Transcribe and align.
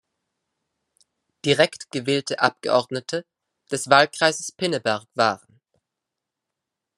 Direkt 1.45 1.91
gewählte 1.91 2.39
Abgeordnete 2.39 3.23
des 3.69 3.87
Wahlkreises 3.87 4.51
Pinneberg 4.51 5.05
waren 5.13 5.61